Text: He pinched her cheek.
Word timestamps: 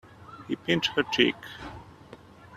He 0.47 0.55
pinched 0.55 0.93
her 0.95 1.03
cheek. 1.03 1.35